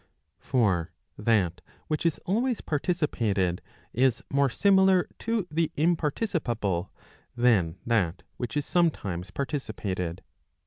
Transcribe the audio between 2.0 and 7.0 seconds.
is always participated, is more similar to the imparti¬ cipable